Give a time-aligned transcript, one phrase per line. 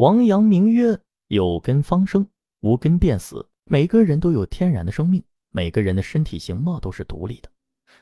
[0.00, 0.98] 王阳明曰
[1.28, 2.26] ：“有根方生，
[2.60, 3.46] 无根便死。
[3.66, 7.50] 每个人都有天然的生命，每个人的身体形貌都是独立的，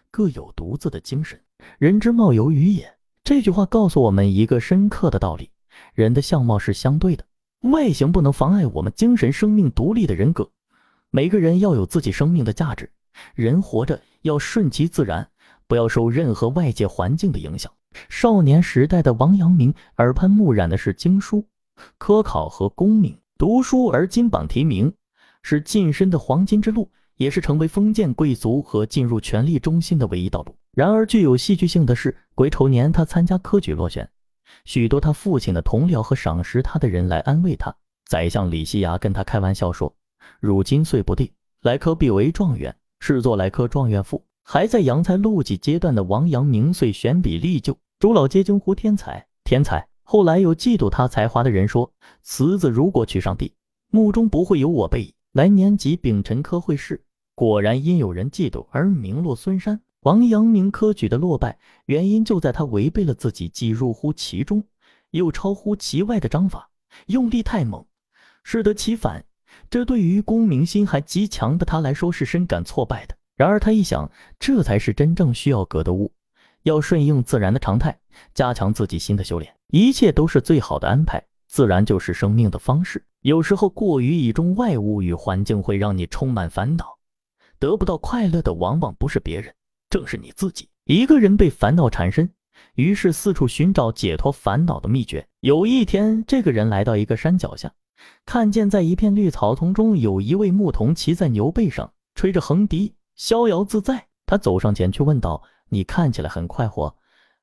[0.09, 1.37] 各有独自的精神。
[1.77, 2.89] 人之貌由于也。”
[3.25, 5.51] 这句话告诉我们一个深刻的道理：
[5.93, 7.25] 人的相貌是相对的，
[7.63, 10.49] 外形不能妨碍我们精神生命独立的人格。
[11.11, 12.89] 每个人要有自己生命的价值，
[13.35, 15.29] 人活着要顺其自然，
[15.67, 17.73] 不要受任何外界环境的影响。
[18.09, 21.45] 少年时代的王阳明耳畔目染的是经书。
[21.99, 24.93] 科考和功名，读书而金榜题名，
[25.43, 30.57] 是晋升的黄金之路，也是成为封建贵族和进入权力中心的唯一道路。
[30.73, 34.09] 然而，具有戏剧性的是，癸丑年他参加科举落选，
[34.65, 37.75] 许多他父亲的同僚和赏识他的人来安慰他。
[38.07, 39.95] 宰相李希牙跟他开玩笑说
[40.41, 41.33] ：“汝今岁不第，
[41.63, 49.87] 来科必为状元，是作来科状元赋。”还在扬才录记阶段的王阳明遂选笔立就，诸老皆惊呼天才，天才。
[50.11, 51.93] 后来有嫉妒他才华的人说
[52.25, 53.53] ：“此子如果娶上帝，
[53.91, 59.79] 墓中不会有我辈。”来年即丙辰科会试，果然因有人嫉妒而名落孙山。
[60.01, 64.65] 王阳明科举的落败，原因就在他违背了自己既入乎其中
[65.11, 66.71] 又超乎其外的章法，
[67.09, 67.85] 用力太猛，
[68.43, 69.23] 适得其反。
[69.69, 73.15] 这对于功名心还极强的他来说是深感挫败的。
[73.37, 76.11] 然而他一想，这才是真正需要格的物，
[76.69, 77.99] 要顺应自然的常态，
[78.35, 79.53] 加强自己心的修炼。
[79.69, 83.03] 一切都是最好的安排，自然就是生命的方式。
[83.23, 86.99] 有时候过于倚重外物与环境，会让你充满烦恼。
[87.59, 89.53] 得不到快乐的往往不是别人，
[89.91, 90.69] 正是你自己。
[90.85, 92.31] 一个人被烦恼缠身，
[92.75, 95.27] 于是四处寻找解脱烦恼的秘诀。
[95.41, 97.73] 有一天，这个人来到一个山脚下，
[98.25, 104.07] 看见在一片绿草丛中有一位牧童骑在牛背上，吹着横笛，逍遥自在。
[104.25, 106.97] 他走上前去问道：“你看起来很快活，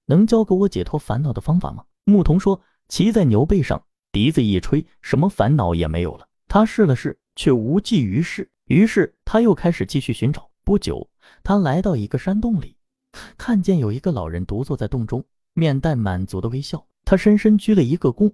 [0.06, 8.50] 能教给我解脱烦恼的方法吗？”牧童说：“骑在牛背上，笛子一吹，什么烦恼也没有了。”他试了试，却无济于事。
[8.66, 10.50] 于是他又开始继续寻找。
[10.64, 11.10] 不久，
[11.44, 12.76] 他来到一个山洞里，
[13.38, 16.86] 看见有一个老人独坐在洞中，面带满足的微笑。
[17.04, 18.34] 他深深鞠了一个躬，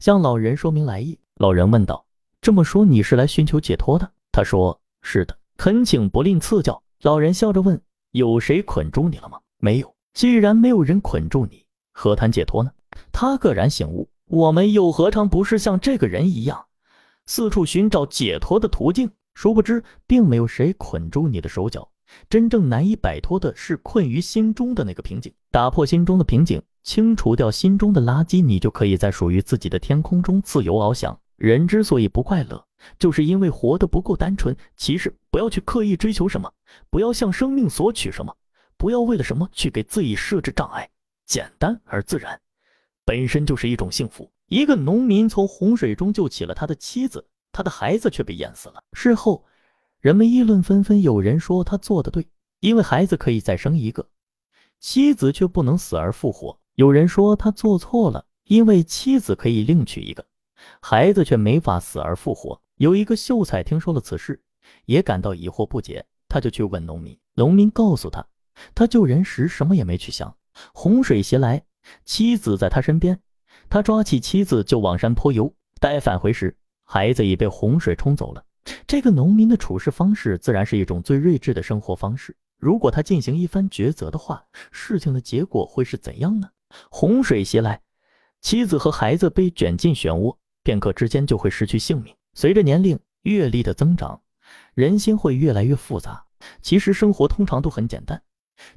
[0.00, 1.18] 向老人说明来意。
[1.36, 2.04] 老人问道
[2.42, 7.80] ：“这么说你是来寻求解脱的？”他说：“是的，恳请不吝赐教。”老人笑着问
[8.12, 9.94] ：“有谁捆住你了吗？”“没有。
[10.14, 12.70] ”“既然没有人捆住你，何谈解脱呢？”
[13.12, 16.66] 他愕然醒悟，我们又何尝不是像这个人一样，
[17.26, 19.10] 四处寻找解脱的途径？
[19.34, 21.88] 殊不知，并没有谁捆住你的手脚，
[22.28, 25.32] 真正难以摆脱的是困于心中的那个瓶颈。
[25.52, 31.16] 打破心中的瓶颈，清除掉心中的垃圾，你就可以在属于自己的天空中自由翱翔。
[31.36, 32.64] 人之所以不快乐，
[32.98, 34.56] 就是因为活得不够单纯。
[34.76, 36.52] 其实，不要去刻意追求什么，
[36.90, 38.36] 不要向生命索取什么，
[38.76, 40.90] 不要为了什么去给自己设置障碍，
[41.26, 42.40] 简单而自然。
[43.04, 44.28] 本身就是一种幸福。
[44.48, 48.82] 一个农民从洪水中救起了他的妻子，他的孩子却被淹死了。
[48.94, 49.44] 事后，
[50.00, 51.02] 人们议论纷纷。
[51.02, 52.26] 有人说他做的对，
[52.58, 54.08] 因为孩子可以再生一个，
[54.80, 60.26] 妻子却不能死而复活；有人说他做错了，因为妻子可以另娶一个，
[60.80, 62.60] 孩子却没法死而复活。
[62.74, 64.42] 有一个秀才听说了此事，
[64.86, 67.18] 也感到疑惑不解，他就去问农民。
[67.34, 68.26] 农民告诉他，
[68.74, 70.36] 他救人时什么也没去想，
[70.72, 71.62] 洪水袭来。
[72.04, 73.18] 妻子在他身边，
[73.70, 75.54] 他抓起妻子就往山坡游。
[75.80, 78.44] 待返回时，孩子已被洪水冲走了。
[78.86, 82.36] 这个农民的处事方式，自然是一种最睿智的生活方式。
[82.58, 86.50] 如果他进行一番抉择的话，事情的结果会是怎样呢？
[86.90, 87.80] 洪水袭来，
[88.42, 92.14] 妻子和孩子被卷进漩涡，片刻之间就会失去性命。
[92.34, 94.20] 随着年龄、阅历的增长，
[94.78, 96.24] 人心会越来越复杂。
[96.62, 98.22] 其实生活通常都很简单。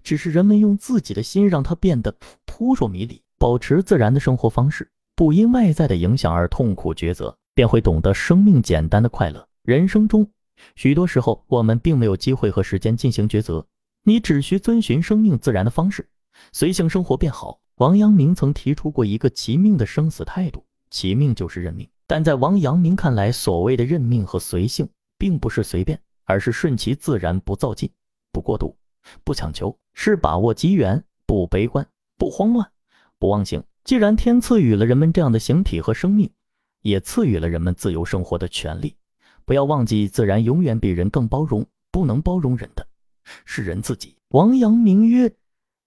[0.02, 2.16] 只是人们用自己的心让它变得
[2.48, 3.22] 扑朔迷离。
[3.38, 9.48] 保持自然的生活方式，不因外在的影响而痛苦抉择，便会懂得生命简单的快乐。
[9.62, 10.28] 人生中，
[10.76, 13.64] 许多时候我们并没有机会和时间进行抉择，
[14.04, 16.10] 你只需遵循生命自然的方式，
[16.52, 17.60] 随性生活便好。
[17.76, 21.88] 王阳明曾提出过一个其命的生死态度，其命就是认命。
[22.08, 24.90] 但在王阳明看来，所谓的认命和随性，
[25.22, 27.88] 并不是随便，而是顺其自然，不造进，
[28.32, 28.76] 不过度。
[29.24, 31.88] 不强求，是把握机缘；不悲观，
[32.18, 32.68] 不慌乱，
[33.20, 33.64] 不忘形。
[33.84, 36.28] 既然天赐予了人们这样的形体和生命，
[36.82, 38.96] 也赐予了人们自由生活的权利。
[39.46, 41.64] 不要忘记，自然永远比人更包容。
[41.92, 42.88] 不能包容人的
[43.46, 44.16] 是人自己。
[44.30, 45.32] 王阳明曰：“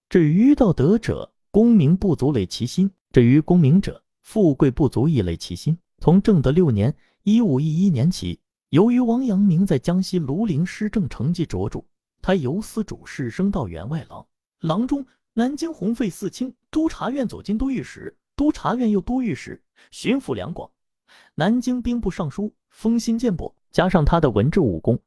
[0.09, 6.95] 至于道德者，功名不足累其心；至于功名者，富贵不足以累其心。”从正德六年
[7.25, 8.39] （一五一一年）起，
[8.75, 11.81] 由于王阳明在江西庐陵施政成绩卓著，
[12.21, 14.26] 他由司主事升到员外郎、
[14.62, 15.06] 郎中。
[15.32, 19.62] 南京红废四卿，督察院走进都御史，督察院右都御史，
[19.93, 20.69] 巡抚两广，
[21.37, 23.55] 南京兵部尚书，风心健博。
[23.71, 24.99] 加上他的文治武功，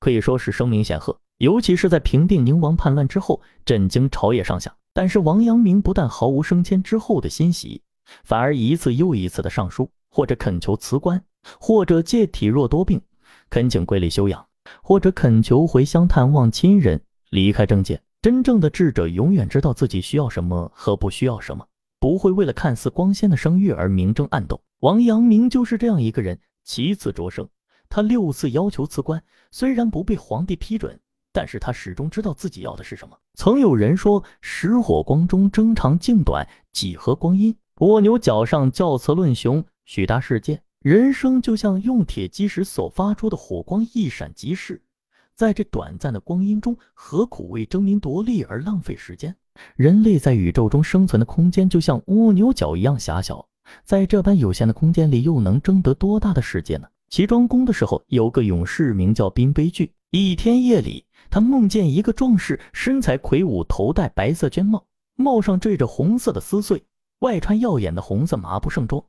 [0.00, 1.18] 可以说是声名显赫。
[1.38, 4.76] 尤其是在平定宁王叛乱之后，震惊朝野上下。
[4.92, 7.80] 但是王阳明不但毫无升迁之后的欣喜，
[8.22, 11.24] 反而一次又一次的上书，或者恳求辞官，
[11.58, 13.00] 或者借体弱多病，
[13.54, 14.44] 恳请归里休养，
[14.82, 18.02] 或者恳求回乡探望亲人，离开政界。
[18.20, 21.64] 真正的智者永远知道自己需要什么和不需要什么，
[22.00, 24.60] 不会为了看似光鲜的声誉而明争暗斗。
[24.80, 26.36] 王阳明就是这样一个人。
[26.64, 27.48] 其次着升，
[27.88, 29.22] 他六次要求辞官，
[29.52, 30.98] 虽然不被皇帝批准，
[31.32, 33.16] 但是他始终知道自己要的是什么。
[33.34, 37.56] 曾有人说：“石火光中争长竞短，几何光阴？
[37.76, 40.60] 蜗牛角上教词论雄，许大世界。
[40.84, 44.82] 人生就像用铁击石所发出的火光，一闪即逝。”
[45.34, 49.34] 在这短暂的光阴中，何苦为争名夺利而浪费时间？
[49.76, 53.48] 人类在宇宙中生存的空间就像蜗牛角一样狭小，
[53.82, 56.86] 在这般有限的空间里，又能争得多大的世界呢？
[57.08, 59.90] 齐庄公的时候，有个勇士名叫宾悲剧。
[60.10, 64.84] 一天夜里，他梦见一个壮士，身材魁梧，头戴白色绢帽，
[65.16, 66.84] 帽上缀着红色的丝穗，
[67.20, 69.02] 外穿耀眼的红色麻布盛装，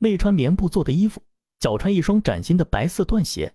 [0.00, 1.22] 内穿棉布做的衣服，
[1.58, 3.52] 脚穿一双崭新的白色缎鞋。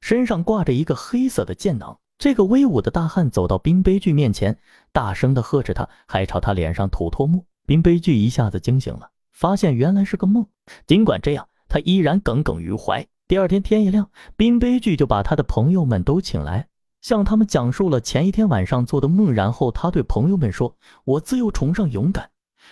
[0.00, 4.56] 身上挂着一个黑色的剑囊，这个威武的大汉走到冰悲剧面前，
[4.90, 7.44] 大声的呵斥他，还朝他脸上吐唾沫。
[7.66, 10.46] 冰悲剧一下子惊醒了，发现原来是个梦。
[10.86, 13.06] 尽管这样，他依然耿耿于怀。
[13.28, 16.68] 第二天天一亮，冰悲剧就把他的朋友们都请来，
[17.02, 19.30] 向他们讲述了前一天晚上做的梦。
[19.32, 22.30] 然后他对朋友们说：“我自幼崇尚勇敢，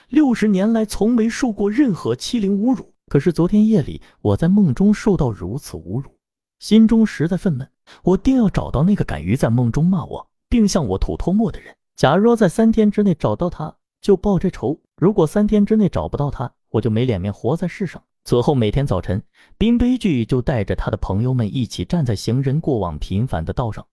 [0.08, 2.94] 六十年来从没受过任何欺凌侮辱。
[3.10, 6.16] 可是昨天夜里，我在梦中受到如此侮辱。”
[6.60, 7.66] 心中实在愤懑，
[8.04, 11.74] 我定要找到那个敢于在梦中骂我，并向我吐唾沫的人。
[11.96, 18.00] 假若在三天之内找到他，就报这仇；如果三天之内找不到他，我就没脸面活在世上。
[18.24, 19.20] 此后每天早晨，
[19.58, 23.84] 冰悲剧就带着他的朋友们一起站在行人过往频繁的道上，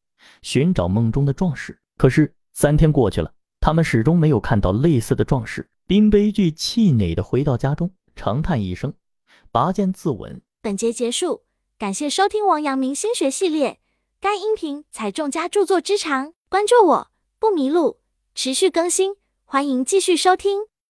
[0.43, 1.79] 寻找梦中的壮士。
[1.97, 3.31] 可是三天过去了，
[3.61, 5.67] 他们始终没有看到类似的壮士。
[5.87, 8.93] 冰悲剧气馁的回到家中，长叹一声，
[9.57, 10.42] 拔剑自刎。
[10.62, 11.42] 本节结束。
[11.80, 13.80] 感谢收听王阳明心学系列，
[14.21, 17.07] 该音频采众家著作之长，关注我
[17.39, 17.98] 不迷路，
[18.36, 19.15] 持续更新，
[19.45, 20.68] 欢迎继续收听。